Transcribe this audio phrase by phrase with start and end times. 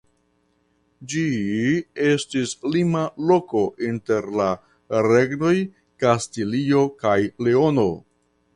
[1.13, 1.25] Ĝi
[2.11, 3.03] estis lima
[3.33, 4.49] loko inter la
[5.09, 5.55] regnoj
[6.05, 7.17] Kastilio kaj
[7.49, 7.89] Leono.